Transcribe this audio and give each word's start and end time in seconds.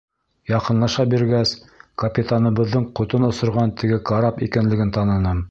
Яҡынлаша 0.51 1.03
биргәс, 1.11 1.51
капитаныбыҙҙың 2.05 2.89
ҡотон 3.01 3.29
осорған 3.29 3.75
теге 3.83 4.03
карап 4.13 4.45
икәнлеген 4.49 4.97
таныным. 4.99 5.39